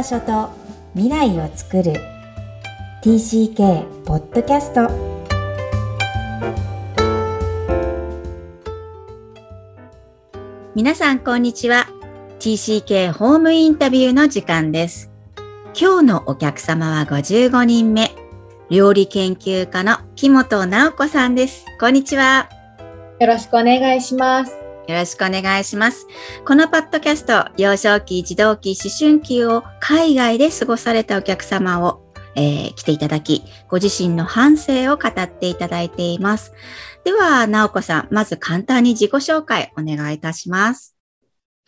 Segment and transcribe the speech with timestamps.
[0.00, 0.48] 場所と
[0.94, 1.92] 未来を作る。
[3.02, 4.88] TCK ポッドキャスト
[10.74, 11.86] 皆さんこんにちは。
[12.38, 15.10] TCK ホームインタビューの時間です。
[15.78, 18.10] 今日のお客様は55人目。
[18.70, 21.66] 料理研究家の木本直子さんです。
[21.78, 22.48] こんにちは。
[23.18, 24.59] よろしくお願いします
[24.90, 26.08] よろしくお願いします。
[26.44, 36.52] このパッドキャスト、幼少期、児童期、思春期を海外で過ごされたお客様を、えー、来ていただき、ご自身の反省を語っていただいています。
[37.04, 40.96] では、直子さん、まず簡単に自己紹介お願いいたします。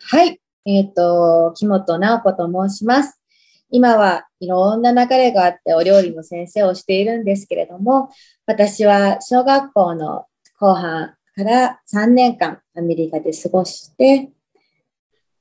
[0.01, 0.41] はい。
[0.65, 3.21] えっ、ー、と、木本直子と申します。
[3.69, 8.09] 今はいろんな流れがあってお料理の先生をしているんですけれども、
[8.45, 10.25] 私は小学校の
[10.59, 14.29] 後半、から3年間アメリカで過ごして、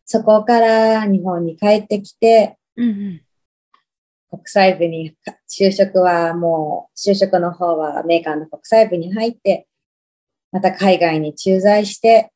[0.04, 3.22] そこから日本に帰ってきて、うんうん、
[4.30, 5.14] 国際部に、
[5.48, 9.68] 就職はもう、就職の方はメーカーの国際部に入って、
[10.50, 12.32] また海外に駐在して、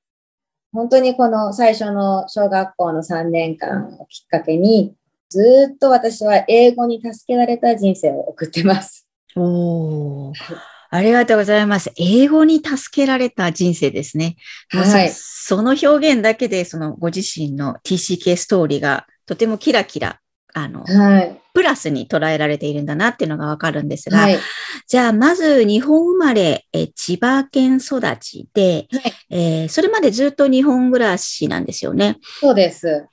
[0.73, 4.95] 本当にこの最初の小学校の3年間をきっかけに、
[5.31, 9.09] ずっと私は英語に助けられた人生を送ってます。
[9.34, 10.75] おー。
[10.91, 11.92] ありがとうございます。
[11.97, 14.37] 英語に助けられた人生ですね。
[14.69, 20.20] はい、その表現だけで、そのご自身の TCK ストーリーがとてもキラキラ、
[20.55, 24.39] あの、はい、プラスに捉えられているんだなっていうのがわかるんですが、はい、
[24.87, 32.19] じゃあ、まず日本生まれ、え千葉県育ちで、はい、えー、それまでずっと日本暮らしなんですよね。
[32.41, 33.06] そうです。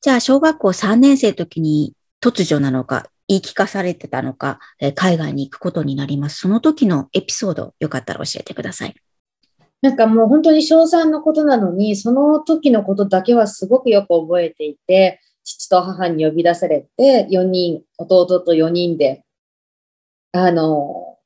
[0.00, 4.58] じゃあ、小学校3年生の時に突如なのか、言い聞かされてたのか、
[4.94, 6.38] 海外に行くことになります。
[6.38, 8.94] その時のエピソード、よかったら教えてください。
[9.80, 19.24] なんかもう本当に小3のことなのに、その時のことだけはすごくよく覚えていて、父と母に呼び出されて、4人、弟と4人で、
[20.32, 21.18] あの、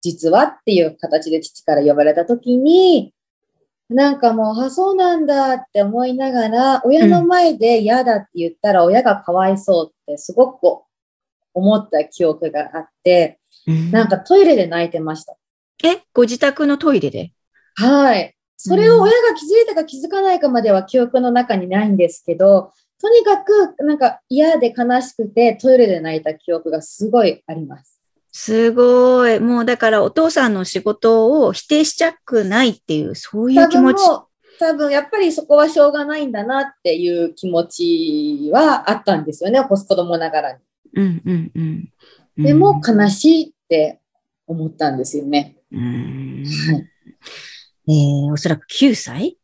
[0.00, 3.14] 実はっていう形で父から呼ばれた時に、
[3.88, 10.82] なんかもう、あ、そうなんだって思いながら、親の前で嫌だって言ったら親がかわいそうってすごく
[11.54, 13.38] 思った記憶があって、
[13.90, 15.36] なんかトイレで泣いてました。
[15.82, 16.02] え？
[16.12, 17.32] ご自宅のトイレで？
[17.76, 18.34] はい。
[18.56, 28.00] それを親が気づいたか気づかないかまでは記憶の中にないんですけど、とにかくなんか嫌で悲しくてトイレで泣いた記憶がすごいあります。
[28.32, 29.38] すごい。
[29.38, 34.02] もうだからお父さんの仕事を否定しちゃくないっていう、そういう気持ち。
[34.58, 40.58] 多分やっぱりそこはしょうがないんだなっていう気持ちはあったんですよね、子供ながらに。
[40.94, 41.52] うんうん
[42.36, 44.00] うん、でも悲しいって
[44.46, 45.56] 思ったんですよね。
[45.72, 46.90] うんはい
[47.86, 49.36] えー、おそらく9歳？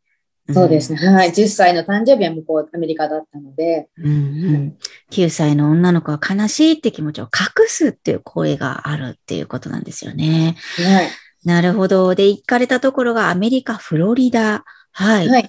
[0.53, 0.99] そうですね。
[0.99, 1.31] はい。
[1.31, 4.13] 10歳の誕生日は向こう、アメリカだったので、うんう
[4.59, 4.77] ん。
[5.11, 10.57] 9歳の女の子は悲しいって気持ちを隠すっていう声があるっていうことなんですよね。
[10.77, 11.09] はい。
[11.45, 12.15] なるほど。
[12.15, 14.65] で、行かれたところがアメリカ、フロリダ。
[14.93, 15.29] はい。
[15.29, 15.49] はい、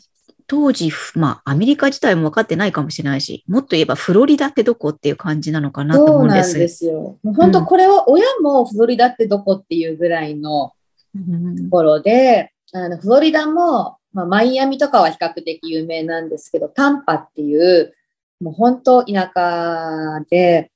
[0.52, 6.50] 当時、まあ、アメリカ自体も分かってないかもしれないし、もっと言えばフロリダってどこっていう感じなのかなと思うんです。
[6.50, 7.18] そうなんですよ。
[7.24, 10.74] もう本当これは親もフロリダってどこっていうぐらいの
[11.16, 17.94] ところで、うん、あのフロリダも、まあ、マイアミとかは比較的有名なんですけど、タンパっていう、
[18.42, 20.70] もう本当田舎で、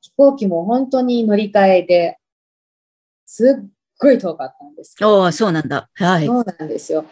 [0.00, 2.18] 飛行機も本当に乗り換えで、
[3.24, 3.68] すっ
[4.00, 5.88] ごい遠かったんですおそうなんだ。
[5.94, 6.26] はい。
[6.26, 7.04] そうなんですよ。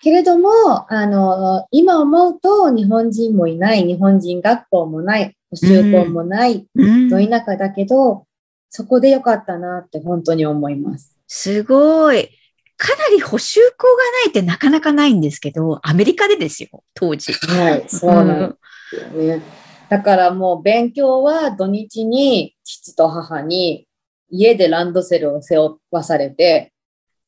[0.00, 0.50] けれども、
[0.92, 6.66] あの、今思うと日本人もいない、日本人学校もない、補修校もない、
[7.10, 8.26] ど田舎だけど、
[8.70, 11.18] そこでよかったなって本当に思います。
[11.26, 12.30] すごい。
[12.76, 17.32] かなり補修校がないってなかなかないんですけど、アメリカでですよ、当時。
[17.32, 18.56] はい、そうなんで
[18.90, 19.34] すよね。
[19.34, 19.42] うん、
[19.88, 23.88] だからもう勉強は土日に父と母に
[24.30, 26.72] 家でランドセルを背負わされて、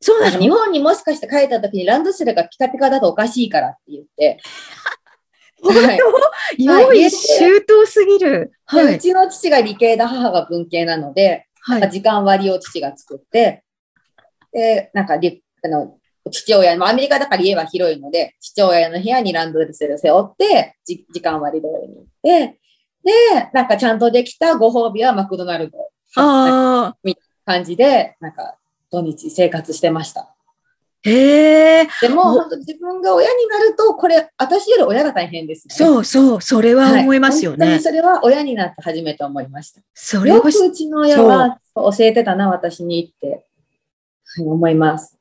[0.00, 4.38] そうなの日本にもしかして帰った時にランドセルがピカピカだとおかしいからって言って。
[5.62, 5.98] 本当、はい、
[6.64, 8.94] 用意周到すぎる、はい。
[8.94, 13.62] うちの父が理系で母が文系なので、はい、時間割を父が作って、
[14.52, 15.98] で、なんかあの、
[16.30, 22.58] 父親の、アメリカだから家は広いので、父親の部屋にランドセル背負って、時間割通りに行って、
[23.04, 25.78] で、なんかちゃんとできたご褒美はマクドナルド。
[26.16, 26.96] ああ。
[27.02, 28.56] みたいな感じで、なんか
[28.90, 30.34] 土日生活してました。
[31.02, 31.88] へえ。
[32.02, 35.74] でも、本当自分が親になると、これ、私より親が大変ですね。
[35.74, 37.66] そうそう、それは思いますよね。
[37.66, 39.80] はい、それは親になって初めて思いました。
[39.94, 43.46] それよくうちの親は教えてたな、私にって、
[44.36, 45.16] はい、思います。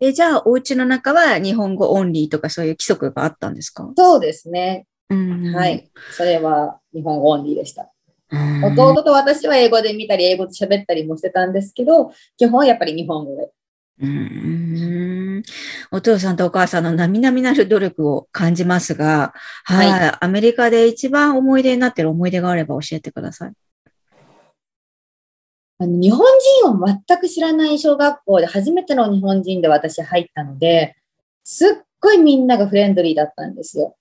[0.00, 3.92] え、じゃあ、お家の中は日本語オンリーとかそういう規則があったんですか？
[3.94, 4.86] そうですね。
[5.10, 5.90] うん、はい。
[6.16, 7.91] それは日本語オンリーでした。
[8.32, 13.50] 弟と私は英語で見たり、英語で喋ったりもしてたんですけど、基本はやっぱり日本語で。
[14.00, 15.42] うん
[15.92, 19.32] お父さんとお母さんの並々なる努力を感じますが、
[19.64, 23.52] はい、はい、アメリカで一番思い出になってる思い出があれば教えてください。
[25.78, 26.26] あの日本
[26.64, 30.96] 人を全く知らない小学校で初めての日本人で私入ったので、
[31.44, 31.70] すっ
[32.00, 33.96] ごいみんながフレンドリーだったんですよ。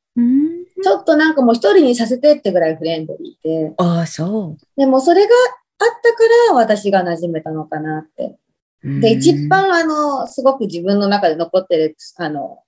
[0.81, 3.73] ちょっとなんかもう一人にさせてってぐらいフレンドリーで。
[3.77, 4.65] ああ、そう。
[4.77, 5.29] でもそれが
[5.79, 8.37] あったから私が馴染めたのかなって
[8.83, 12.59] で、一番あの、すごく自分の中で残ってる、あの、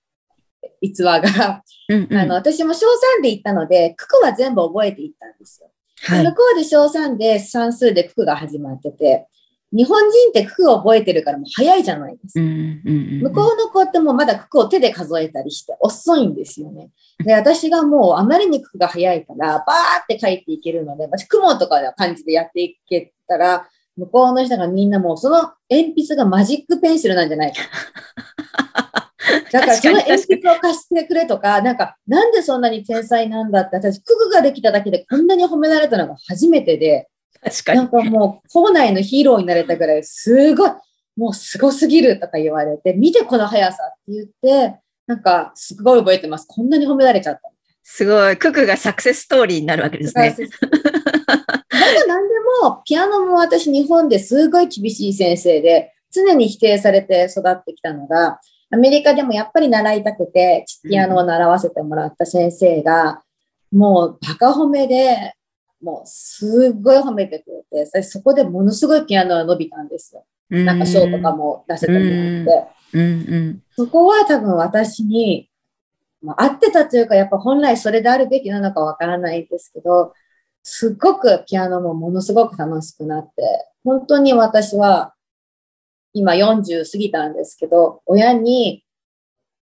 [0.80, 2.86] 逸話が、うんうん、あの、私も小
[3.20, 5.72] 3で行ったので、九九は全部覚えていったんですよ。
[6.06, 9.28] はい、向こうで小3で算数で九九が始まってて、
[9.76, 12.46] 日本人って九九を覚えてるからもう早いじゃないですか。
[12.46, 16.92] 向こうの子ってもうまだ九九を手で数えたりして遅いんですよね。
[17.26, 23.68] で、私がもうあまりに九九が早いから、バーって書いていけるので、私雲とかの感じでやっていけたら、
[23.98, 27.62] 向こうの人がみんなもうその鉛筆がマジックペンシルなんじゃないか。
[29.52, 37.08] だからその鉛筆を貸してくれとか、なんか、なんでそんなに天才なんだって、私、クグができただけでこんなに褒められたのが初めてで、
[37.44, 37.78] 確かに。
[37.80, 40.72] なんかもう、校内のヒーローになれたぐらい、すごい、
[41.16, 44.28] もうすごすぎるとか言われて、見てこの速さって言っ
[44.72, 46.46] て、なんか、すごい覚えてます。
[46.48, 47.42] こんなに褒められちゃった。
[47.84, 48.38] すごい。
[48.38, 50.36] ククがサクセスストーリーになるわけですね。
[52.08, 58.40] 何でも、ピアノも私日本ですごい厳しい先生で、常に否定されて育ってきたのが、
[58.72, 63.22] アメリカでもやっぱり習いたくて、ピアノを習わせてもらった先生が、
[63.72, 65.34] もうバカ褒めで、
[65.84, 70.26] もうすっごい褒めてくれて、そこでものすごいピアノが伸びたんですよ。
[70.50, 72.06] なんか賞とかも出せてもらっ
[72.46, 72.68] て。
[72.94, 73.02] うん。
[73.02, 75.50] うん、そこは多分私に、
[76.22, 80.14] まあ、合ってたというか、やっぱ本来それであるべきなのかわからないですけど、
[80.64, 83.32] すっごくピアノもものすごく楽しくなって、
[83.84, 85.14] 本当に私は
[86.14, 88.86] 今40過ぎたんですけど、親に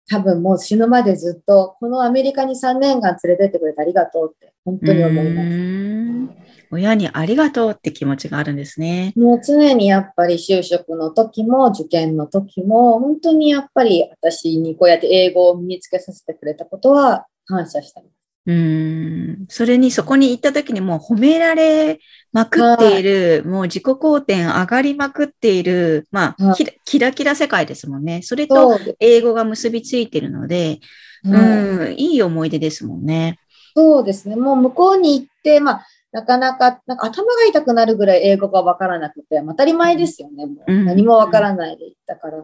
[0.10, 6.50] 多分もう死ぬまでずっと、このアメリカに3年間連れてってくれてありがとうって本当に思います。
[6.72, 9.14] 親にありがとうって気持ちがあるんですね。
[9.16, 18.19] もう常にやっぱり就職の時も受験の時も、本当にやっぱり私にこうやって英語を身につけさせてくれたことは感謝してます。
[18.50, 19.46] うん。
[19.48, 22.00] それにそこに行った時にもう褒められ
[22.32, 28.22] まくっている、もう自己肯定上がりまくっている、まあ、キラキラ世界ですもんね。
[28.24, 30.80] それと英語が結びついているので、
[31.24, 33.38] うん、いい思い出ですもんね。
[33.76, 34.36] そうですね。
[34.36, 40.48] もう向こうに行って、まあ、なかなか、なんか頭が痛くなるぐらい英語がわからなくて、当たり前ですよね。
[40.48, 42.44] もう何もわからないで行ったから。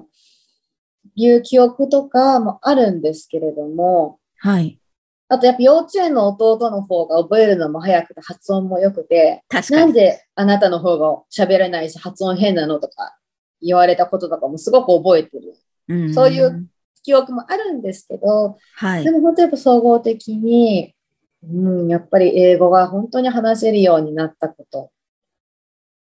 [1.16, 4.80] いう記憶とかもあるんですけれども、はい。
[5.28, 13.18] あとやっぱ幼稚園の弟の方が覚えるのも早くて発音も良くて、なんであなたの方が喋れないし発音変なのとか
[13.62, 15.56] 言われたこととかもすごく覚えてる。
[15.88, 16.68] うん、そういう
[17.04, 20.96] 記憶もあるんですけど、はい、でも本当やっぱ総合的に、
[21.44, 24.92] うん、やっぱり英語が本当に話せるようになったこと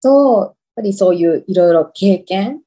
[0.02, 2.62] と、やっぱりそういういろいろ経験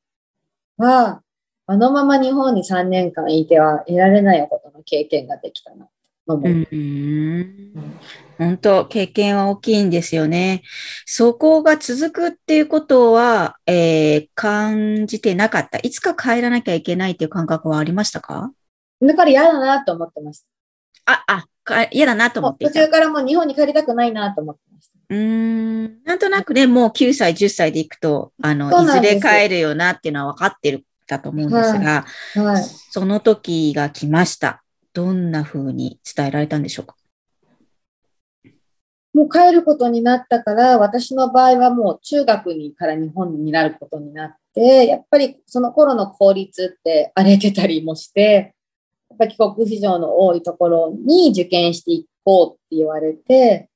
[0.78, 1.22] は、
[1.66, 5.88] あのまま日本に3年間いては得られないことの経験ができたな。
[6.28, 6.50] 思う。
[6.50, 7.74] ん
[8.38, 10.64] 本当、経験は大きいんですよね。
[11.06, 15.80] そこが続くっていうことは、えー、感じてなかった。
[15.80, 18.52] いつか帰らなきゃいけないっていう感覚はありましたか？
[19.02, 20.48] だから嫌だなと思ってました。
[21.06, 25.00] あ、あ、嫌だなと思って途中からもう日本に帰りたくないなと思ってました。
[25.10, 26.04] うん。
[26.04, 34.63] なんとなくね、もう9歳、10歳で行くと、あの、いずれ帰るよなっていうのは分かってるだと思うんですが、はいはい、その時が来ました。
[34.94, 36.96] どんな風に伝えられたんでしょうか？
[39.14, 48.56] もう帰ることになったから、私の場合はもう中学にから日本になることになって、やっぱりその頃の公立って荒れてたりもして、
[49.10, 53.70] やっぱ帰国子女の多いところに受験していこうって言われて、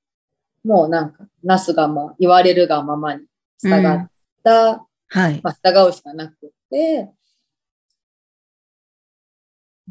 [0.64, 3.26] もうなんか、なすがま、言われるがままに
[3.62, 4.10] 従っ
[4.44, 5.40] た、うん、はい。
[5.44, 7.10] まあ、従うしかなくて、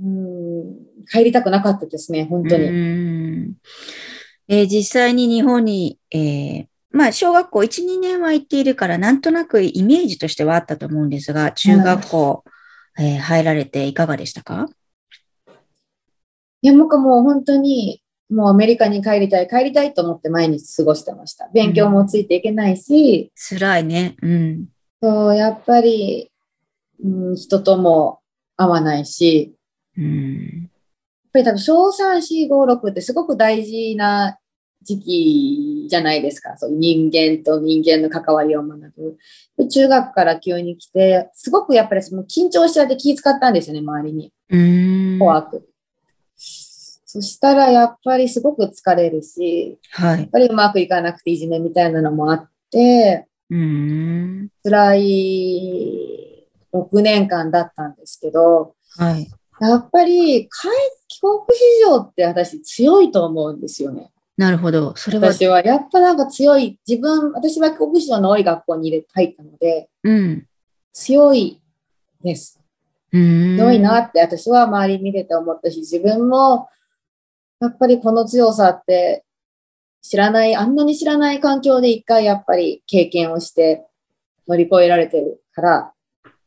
[0.02, 2.64] うん帰りたくなかったですね、本当に。
[4.48, 12.44] えー、実際に日本に、えー、まあ、小学校1、2年は行っているから、なんとなくイメージとしてはあったと思うんですが、中学校、
[12.98, 14.68] うん、えー、入られていかがでしたか？
[16.62, 21.48] いや、僕もう本当に、もうアメリカに帰りたい、帰りたいと思って毎日過ごしてました。
[21.52, 23.32] 勉強もついていけないし。
[23.50, 24.16] うん、辛いね。
[24.22, 24.66] うん。
[25.02, 26.30] そう、やっぱり、
[27.04, 28.20] うん、人とも
[28.56, 29.55] 会わないし、
[29.98, 30.70] うん、やっ
[31.32, 34.38] ぱり多分小3、4、5、6ってすごく大事な
[34.82, 36.56] 時期じゃないですか。
[36.56, 39.16] そう人間と人間の関わりを学ぶ。
[39.58, 44.32] で中学から急に来て、すごくやっぱりその緊張しちゃって気使ったんですよね、周りに。
[44.50, 45.18] うん。
[45.18, 45.68] 怖く。
[46.36, 50.28] そしたらやっぱりすごく疲れるし、はいやっ。
[50.28, 54.48] ぱりうまくいかなくていじめみたいなのもあって、うん。
[54.62, 59.28] 辛い6年間だったんですけど、はい。
[59.60, 60.50] やっぱり帰
[61.08, 64.10] 帰国子女って私強いと思うんですよね。
[64.36, 64.94] なるほど。
[64.96, 70.46] それは、私はやっぱなんか強い、自分、私は帰国子女の多い学校に入れ入ったので、うん。
[70.92, 71.62] 強い
[72.22, 72.60] です。
[73.12, 73.56] うん。
[73.56, 76.68] 強いなって私は周り見てて思ったし、自分も
[77.60, 79.24] やっぱりこの強さって
[80.02, 83.86] 知らない、あんなに知らない環境で一回やっぱり経験をして
[84.46, 85.92] 乗り越えられてるから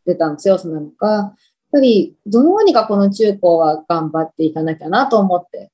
[0.05, 1.35] 出た強さなのか、
[1.71, 5.71] ぱりどうにかこの中高は頑張っていかなきゃなと思って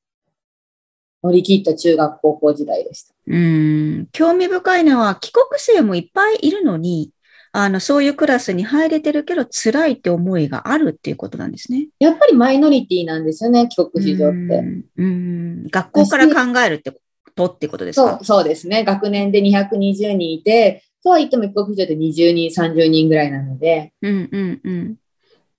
[1.24, 3.16] 乗り切った中学高校時代でした。
[3.28, 4.08] うん。
[4.12, 7.10] 興味深いのは、帰国生もいっぱいいるのに、
[7.52, 11.88] あの、そういうクラスに入れてるけど、辛いって思いがあるっていうことなんですね。
[12.00, 14.36] やっぱりマイノリティなんですよね、帰国子女って。
[14.36, 14.86] うん。
[14.98, 17.00] うん学校から考えるってこ
[17.36, 18.18] とってことですか？
[18.18, 18.84] そう、そうですね。
[18.84, 24.96] 学年で220人いて、とは言っても帰国子女で20人、30人ぐらいなので、うんうんうん。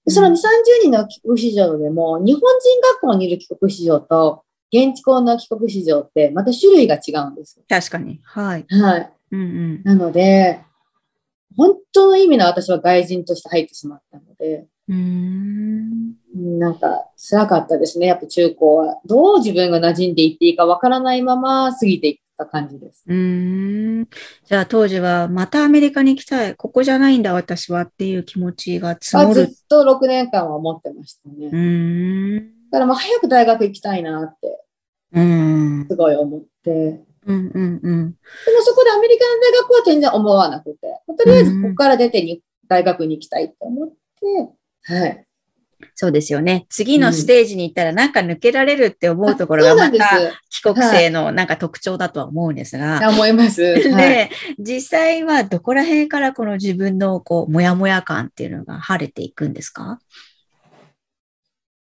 [0.08, 0.38] その2、30
[0.82, 7.64] 人の帰国子女でも、日本人学校にいる帰国子女と、現地校の帰国子女ってまた種類が違うんですよ。
[7.68, 8.20] 確かに。
[8.24, 8.66] はい。
[8.68, 9.12] はい。
[9.32, 9.82] うんうん。
[9.84, 10.60] なので、
[11.56, 14.98] 本当の意味の私は外人として入ってしまったので、うーん。
[16.34, 18.06] うんなんか辛かったですね。
[18.06, 19.00] やっぱ中高は。
[19.06, 23.04] どう自分が馴染んでいっていいかわからないまま過ぎていった感じです。
[23.06, 24.08] うーん。
[24.44, 26.54] じゃあ当時は、またアメリカに行きたい。
[26.54, 29.28] ここじゃないんだ、私はっていう気持ちが積もる。
[29.28, 31.46] あずっと6年間は思ってましたね。
[31.46, 32.70] うーん。
[32.70, 34.60] だからもう早く大学行きたいなって
[35.12, 35.86] うん。
[35.88, 36.46] すごい思って。
[36.64, 38.04] でうんうんうん。
[38.06, 38.12] も
[38.62, 40.78] そこでアメリカの大学は全然思わなくて、
[41.18, 45.25] とりあえずここから出てに大学に行きたいって思って、はい。
[45.94, 46.66] そうですよね。
[46.70, 49.74] 次のステージに行ったらなんか抜けられるって思うところが。
[49.74, 50.18] また
[50.48, 53.00] 帰国生のなんか特徴だとは思うんですが。
[53.10, 53.62] 思います。
[53.62, 59.98] はい、で、実際はどこら辺からこの自分のこう、もやもや感っていうのが晴れていくんですか？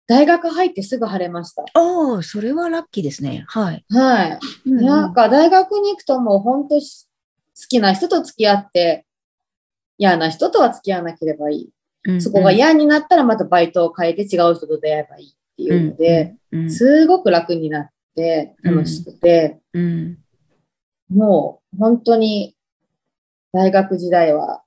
[0.06, 1.62] 大学入ってすぐ晴れました。
[1.62, 3.44] ああ、それはラッキーですね。
[3.48, 3.84] はい。
[3.88, 4.70] はい。
[4.70, 7.06] なんか大学に行くともう本当し
[7.56, 9.06] 好きな人と付き合って、
[9.96, 11.70] 嫌な人とは付き合わなければいい。
[12.04, 12.14] うん。
[12.14, 16.70] うんそこが嫌になったらまたバイトを変えて違う人と出会えばいいっていうので、うん。
[16.70, 20.18] すごく楽になって楽しくて、うん。
[21.08, 22.56] もう本当に
[23.52, 24.62] 大学時代は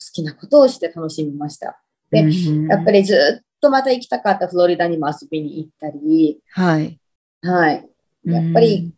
[0.00, 1.80] 好きなことをして楽しみました。
[2.10, 2.66] でうん。
[2.66, 6.98] やっぱりずっとまた行きたかったフロリダにも遊びに行ったり、はい。
[7.42, 7.88] はい。
[8.24, 8.92] やっぱり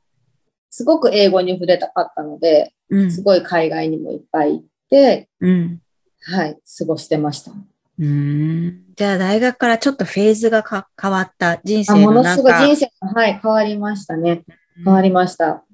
[0.71, 5.82] すごく英語に触れたかったので、うん、すごい海外にもいっぱい行って、うん。
[6.25, 7.53] はい、過ごしてました。
[7.99, 8.85] うん。
[8.97, 12.53] じゃあ大学からちょっとフェーズがか変わった人あ生ものすごい。
[12.53, 14.45] 人生が、はい、変わりましたね。
[14.85, 15.65] 変わりました。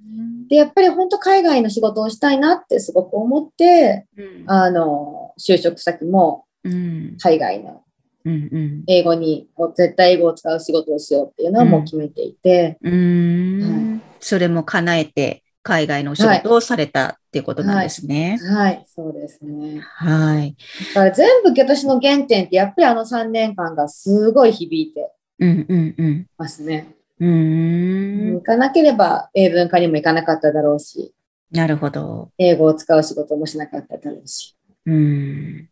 [0.49, 7.17] で、やっぱり本当海外の仕事をしたいなってすごく思って、うんあの、就職先もうん。
[7.21, 7.83] 海外の
[8.25, 8.85] うんうん。
[8.87, 14.03] 英語に、絶対英語を使う仕事をしようっていうのはもう決めていて、うーん。
[14.21, 18.39] それも叶えて、海外のお仕事をされたっていうことなんですね。
[18.51, 19.81] はい、そうですね。
[19.81, 20.57] はい。
[20.95, 26.27] だから全部私の原点ってやっぱりあの3年間がすごい響いてうんうんうん。
[26.39, 26.95] ますね。
[27.21, 28.41] うーん行。
[28.41, 31.13] かなければ英文科にも行かなかっただろうし、
[31.51, 32.31] なるほど。
[32.39, 34.57] 英語を使う仕事もしなかっただろうし。
[34.87, 35.69] うん。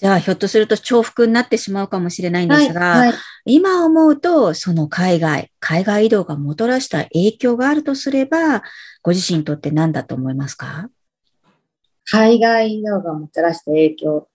[0.00, 3.12] じゃあ、ひょっとすると重複になってしまうかもしれないんですが、はい、
[3.46, 8.62] 今思うと、その海外、海外移動がもたらした影響があるとすれば、
[9.02, 10.88] ご自身にとって何だと思いますか？
[12.04, 14.28] 海外移動がもたらした影響。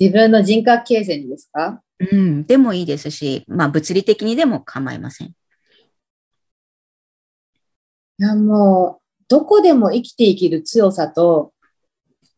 [0.00, 1.80] 自分の人格形成にですか？
[2.00, 2.44] うん。
[2.44, 5.28] でもいいですし、まあ、物理的にでも構いません。
[5.28, 5.34] い
[8.18, 11.52] や、もう、どこでも生きていける強さと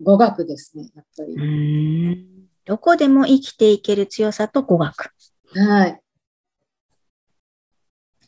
[0.02, 2.29] 語学ですね、やっぱり。
[2.66, 2.74] うん。
[2.74, 5.10] どこでも生きていける強さと語学。
[5.54, 6.00] はい。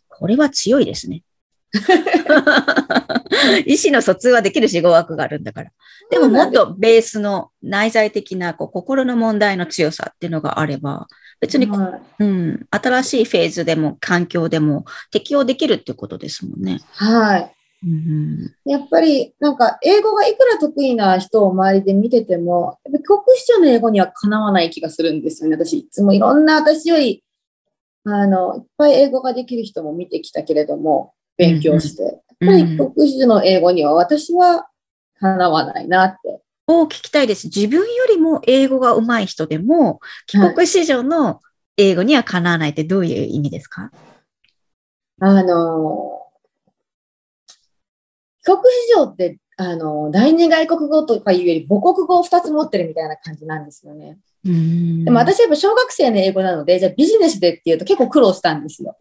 [0.09, 1.23] これは強いですね。
[3.67, 5.71] 意思の疎通はできるし語学があるんだから。
[6.11, 11.09] でももっとベースの内在的なこう心の問題の強さっていうのがあれば、
[11.41, 16.81] 別に、はいうん、新しいフェーズでも環境でも適応できるってことですもんね。
[16.93, 17.53] はい。
[17.85, 25.57] うんやっぱり、なんか、英語がいくら得意な人を周りで見てても、やっぱり国師長の英語にはかなわない気がするんですよね。
[25.57, 27.25] 私、いつもいろんな私より、
[28.05, 32.03] あの、いっぱい英語ができる人も見てきたけれども、勉強して。
[32.05, 34.69] やっやっぱり帰国子女の英語には私は
[35.19, 36.41] かなわないなって。
[36.69, 37.47] を聞きたいです。
[37.47, 41.41] 自分よりも英語が上手い人でも、帰国子女の
[41.77, 43.91] 英語にはかなわないってどういう意味ですか？
[45.21, 46.22] あの、
[48.45, 54.19] 帰国子女って、あの、第二外国語とかいうより母国語を2つ持ってるみたいな感じなんですよね。
[54.45, 58.97] ででも私やっぱ小学生の英語なので、じゃあビジネスでっていうと結構苦労したんですよ。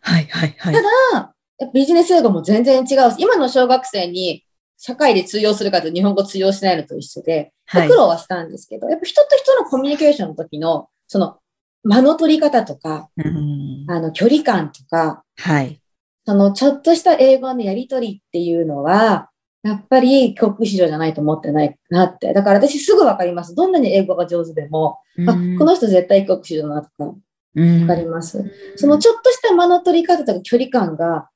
[0.00, 0.74] はいはいはい。
[0.74, 1.34] ただ、
[1.72, 4.44] ビジネス英語も全然違うし、今の小学生に
[4.78, 11.38] 社会で通用するかと日本語通用しないのと一緒で、はい苦労はしたんですけど、やっぱ人と人のコミュニケーションの時の、その、
[11.82, 15.80] 間の取り方とか、うんあの、距離感とか、はい。
[16.26, 19.30] その、ちょっとした英語のやり取りっていうのは、
[19.62, 22.32] やっぱり帰国子女じゃないと思ってないなって。
[22.32, 23.54] だから私すぐわかります。
[23.54, 28.44] どんなに英語が上手でも、あ、この人絶対帰国子女だなとか、わわかります。
[28.76, 31.28] そのちょっとした間の取り方とか距離感が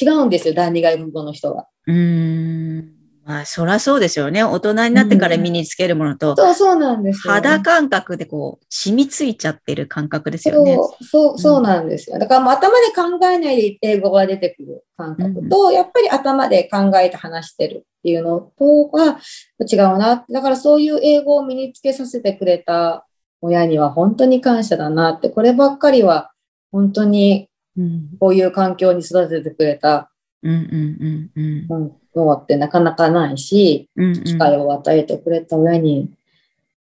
[0.00, 1.68] 違うんですよ、第二外国語の人は。
[1.86, 3.01] うん。
[3.24, 4.42] まあ、そらそうですよね。
[4.42, 7.32] 大人になってから身につけるものと、そう、そうなんですよ。
[7.32, 10.74] 肌感覚でこう、染みついちゃってる感覚ですよね。
[10.74, 12.18] そう、そう、そうなんですよ。
[12.18, 19.20] だからもう頭で考えないで英語が出てくる感覚と、やっぱり頭で考えて話してるっていうのとは
[19.60, 20.24] 違うな。
[20.28, 23.06] だからそういう英語を身につけさせてくれた
[23.40, 26.32] 親には本当に感謝だなって、こればっかりは
[26.72, 30.10] 本当にうんこういう環境に育ててくれた
[30.42, 33.88] うんうんうんうんのってなかなかないし、
[34.24, 36.10] 機会を与えてくれた親に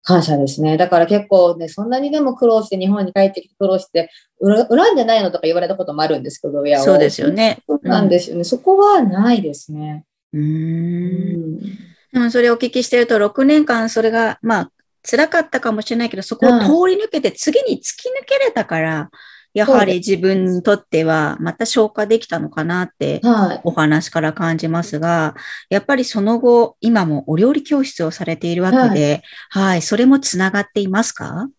[0.04, 0.78] 感謝ですね。
[0.78, 4.10] だから結構ね、そんなにでも苦労して日本に帰ってきて苦労して、
[4.42, 6.84] 恨んでないのとか言われたこともあるんですけど、親を。
[6.84, 7.60] そうですよね。
[7.68, 8.44] そうなんですよね。
[8.44, 10.06] そこはないですね。
[10.34, 10.40] うー。
[10.40, 11.60] うんん。
[12.14, 14.72] でもそれをお聞きしてると、6年間それが、まあ、
[15.10, 19.10] 辛かったかもしれないけど、そこを通り抜けて次に突き抜けれたから、
[19.54, 23.62] やはり自分にとってはまた消化できたのかなってはい。
[23.64, 25.36] お話から感じますが、
[25.70, 31.50] やっぱりその後、今もお料理教室をされているわけで、はい、それもつながっていますか？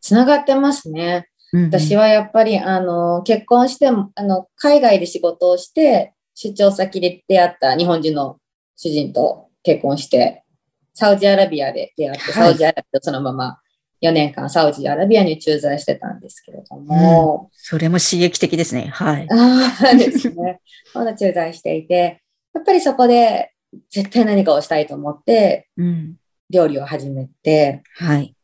[0.00, 1.28] つながってますね。
[1.52, 8.38] 私は、はやっぱり、あの、結婚しても、あの、海外で仕事をして、出張先で出会った日本人の
[8.76, 10.44] 主人と結婚して、
[10.92, 12.50] サウジアラビアで出会って、はい。
[12.50, 13.58] サウジアラビアとそのまま
[14.00, 18.90] 4年間サウジアラビアに駐在してたんですけれども、それも刺激的ですね。
[18.92, 19.26] はい。
[19.30, 20.60] ああ、ですね。
[20.94, 22.22] まだ駐在していて、
[22.54, 23.52] やっぱりそこで
[23.90, 26.16] 絶対何かをしたいと思って、うん。
[26.50, 28.34] 料理を始めて、はい。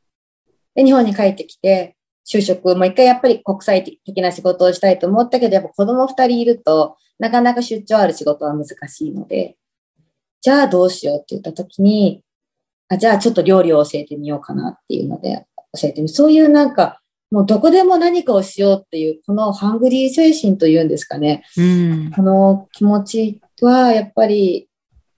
[0.74, 9.56] で、日本に帰ってきて、就職、もう一回やっぱり国際的な仕事をしたいと思ったけど、やっぱ子供二人いると、なかなか出張ある仕事は難しいので、
[10.40, 12.23] じゃあどうしようって言った時に、
[12.88, 15.46] あじゃあちょっと料理を教えてみようかなっていうので、
[15.80, 21.44] 教えてみそういうなんか、もうどこでも何かをしようっていう、このハングリー精神というんですかね。
[21.56, 22.12] うん。
[22.14, 24.68] この気持ちはやっぱり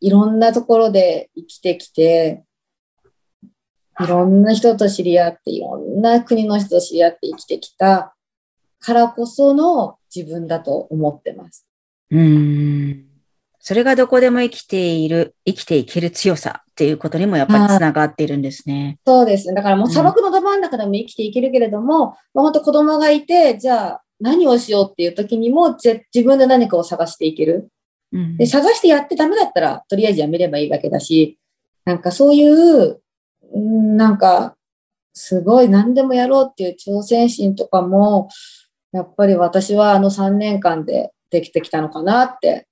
[0.01, 2.45] いろんなところで生きてきて、
[3.99, 8.15] いろんな人と知り合って、いろんな国の人と知り合って生きてきた
[8.79, 11.67] からこその自分だと思ってます。
[12.11, 13.06] うん。
[13.67, 19.01] それがどこでも生きている、生きていける強さっていうことにもやっぱりつながっているんですね。
[19.05, 19.55] そうですね。
[19.55, 27.69] だからもう砂漠のど真ん中でも生きていけるけれども、まあ、本当子供がいて、じゃあ何をしようっていう時にもぜ自分で何かを探していける。
[28.13, 31.37] うんで、探してやってダメだったら、とりあえずやめればいいわけだし、
[31.85, 33.01] なんかそういう、
[33.53, 34.55] うんなんか、
[35.13, 38.29] すごい何でもやろうっていう挑戦心とかも、
[38.93, 42.69] やっぱり私はあの3年間でできてきたのかなって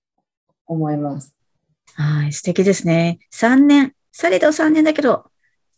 [0.66, 1.34] 思います。
[1.94, 3.18] はい、素敵ですね。
[3.32, 5.26] 3年、されど3年だけど、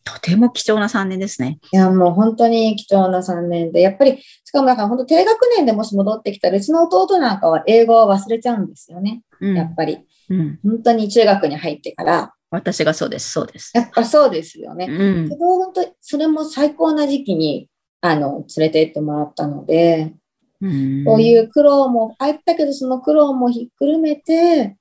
[0.07, 1.59] とても貴重な3年ですね。
[1.73, 9.23] いや、もう本当に貴重な3年で、やっぱり、しかもなんか本当低学年でもし戻ってきたら、うちの弟なんかは英語を忘れちゃうんですよね。
[9.41, 9.99] うんやっぱり。
[10.31, 10.59] うん。
[10.63, 12.33] 本当に中学に入ってから。
[12.51, 13.73] 私がそうです、そうです。
[13.75, 14.87] やっぱそうですよね。
[14.89, 15.35] うんけ。
[15.35, 17.69] ど、本当それも最高な時期に、
[18.01, 20.15] あの、連れて行ってもらったので、
[20.61, 24.77] うんこういう苦労もあったけど、その苦労もひっくるめて、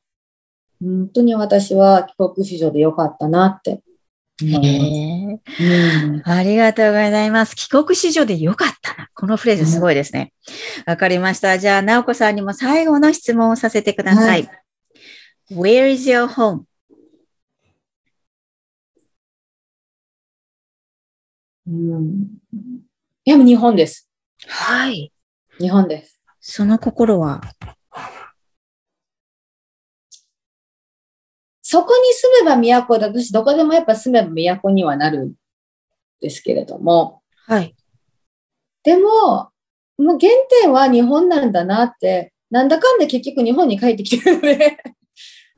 [0.81, 3.81] 本当に私は帰国子女でよかったなって
[4.41, 5.61] 思います。
[5.61, 7.55] へえうんありがとうございます。
[7.55, 9.09] 帰国子女でよかったな。
[9.13, 10.33] このフレーズすごいですね。
[10.85, 11.57] わ、かりました。
[11.57, 14.49] じゃあ、直子さんにも最後の質問をさせてください。
[15.51, 16.63] Where is your home?
[21.67, 22.27] うん
[23.27, 24.07] いや、日本です。
[24.47, 25.11] はい。
[25.59, 26.21] 日本です。
[26.41, 27.41] その心は、
[31.61, 35.33] そこに住めば都だとし、どこでもやっぱ住めば都にはなるん
[36.21, 37.75] ですけれども、はい。
[38.83, 39.49] でも、
[39.97, 44.77] もう原点は日本なんだなって、なんだかんだ結局日本に帰ってきてるので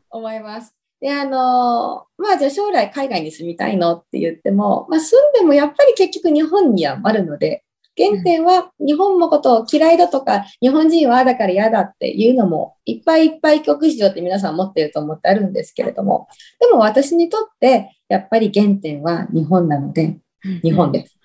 [0.09, 0.73] 思います。
[1.01, 7.63] で、あの、まあじゃあ将来海外に住みたいのって言っても、まあ住んでもやっぱり結局日本にはあるので、
[7.97, 16.27] 原点は日本のことを嫌いだとか、日本人はだから嫌だっていうのもいっぱいいっぱい曲史上って皆さん持ってると思ってあるんですけれども、
[16.59, 20.17] でも私にとってやっぱり原点は日本なので、
[20.63, 21.17] 日本です。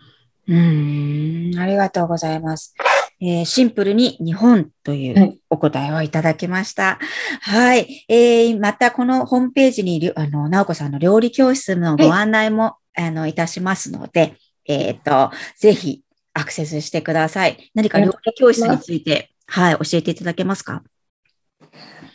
[0.48, 2.74] うん、ありがとうございます。
[3.20, 6.98] えー、シンプルに日本というお答えをいただきました。
[7.40, 7.76] はい。
[7.76, 14.35] はい、えー、またこのホームページに、あの、なおこさんの料理教室のご案内も、はい、あの、いたしますので、
[14.66, 16.02] えっ、ー、と、ぜひ
[16.35, 17.71] アクセスしてください。
[17.75, 20.83] 何か料理教室について、はい、教えていただけますか？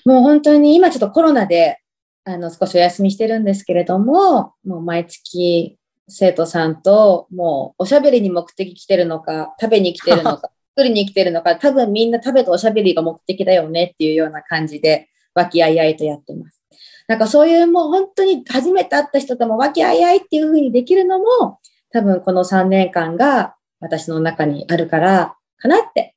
[0.06, 1.80] もう本当に今ちょっとコロナで、
[2.24, 5.78] あの、少しお休みしてるんですけれども、もう毎月
[6.08, 16.64] 生徒さんと、もうおしゃべりに目的来てるのか、食べに来てるのか、 作りに来てるのか、多分みんな食べとおしゃべりが目的だよねっていうような感じで、和気あいあいとやってます。
[17.08, 21.60] なんかそういうもう本当に初めて会った人とも和気あいあいっていうふうにできるのも、
[21.92, 26.16] 多分この3年間が私の中にあるから、かなって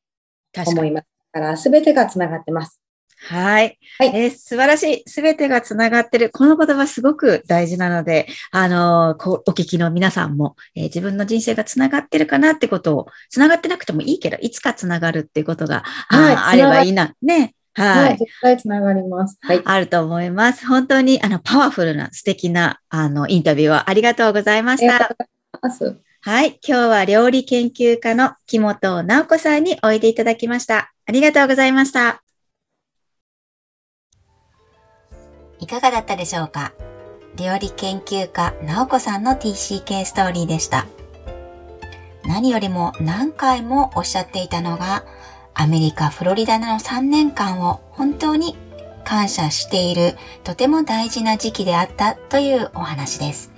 [0.67, 1.07] 思います。
[1.33, 2.81] から、すべてがつながってます。
[3.23, 3.79] はい。
[3.99, 5.03] はい、えー、素晴らしい。
[5.07, 6.31] すべてがつながってる。
[6.31, 17.15] この言葉すごく大事なので、あのー、こうお聞きの皆さんも、えー、自分の人生がつながってるかなってことを、つながってなくてもいいけど、いつかつながるっていうことが、はい、ああればいいな。
[17.23, 17.55] ね。
[17.75, 18.09] はい。
[18.09, 19.37] はい、絶対つながります。
[19.43, 19.63] はい。
[19.65, 20.67] あると思います。
[20.67, 24.95] 本当に、あの、パワフルな素敵な、あの、インタビューをありがとうございました。
[24.95, 25.17] ありがとう
[25.63, 26.10] ございます。
[26.23, 26.61] はい。
[26.63, 30.93] 今日は料理研究家の木本直子さんにおいでいただきました。
[31.07, 32.23] ありがとうございました。
[35.61, 36.75] いかがだったでしょうか？
[37.37, 40.87] 料理研究家、直子さんの TCK ストーリーでした。
[42.27, 45.07] 何よりも何回もおっしゃっていたのが、
[45.55, 48.59] アメリカ・フロリダの3年間を本当に
[49.05, 53.51] 感謝しているとても大事な時期であったというお話です。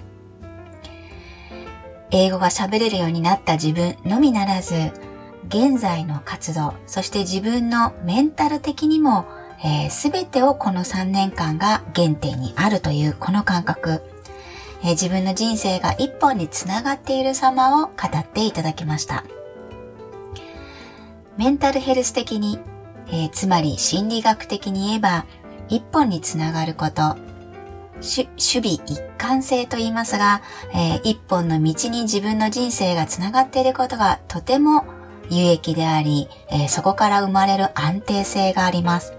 [2.13, 4.93] 英語が喋れるようになった自分のみならず、
[5.49, 9.27] 現在の活動、そして自分のメンタル的にも
[9.91, 14.03] す、え、べ、てをこの3年間が原点にあるというこの感覚、
[14.83, 19.25] えー、自分の人生が一本につながっている様を語っていただきました。
[21.39, 22.59] メンタルヘルス的に、
[23.07, 25.25] えー、つまり心理学的に言えば、
[25.69, 27.17] 一本につながること、
[28.03, 30.43] 守備一貫性と言いますが、
[30.75, 34.85] えー、一本の道に自分の人生がつながっていることがとても
[35.31, 39.15] 有益であり、えー、そこから生まれる安定性があります。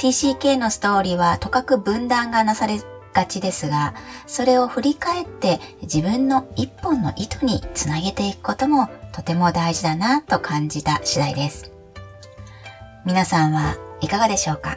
[0.00, 2.80] TCK のストーリーはとかく分断がなされ
[3.14, 3.94] がちですが、
[4.26, 11.70] それを振り返って自分の一本の糸につなげていくこともとても大事だなと感じた次第です。
[13.06, 14.76] 皆さんはいかがでしょうか？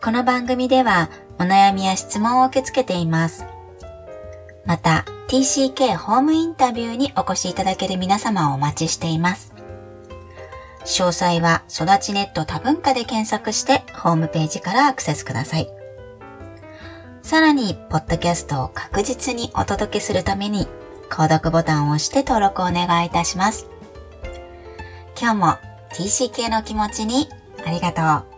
[0.00, 3.44] この番組ではお悩みや質問を受け付けています。
[4.64, 9.52] また TCK ホームインタビューにお越しいただける皆様をお待ちしています。
[10.84, 15.68] 詳細は育ちネット多文化で検索してホームページからアクセスください。
[17.22, 20.66] さらに、ポッドキャストを確実にお届けするために、
[21.10, 23.66] 購読ボタンを押して登録をお願いいたします。
[25.20, 25.46] 今日も
[25.92, 27.28] TCK の気持ちに
[27.66, 28.37] ありがとう。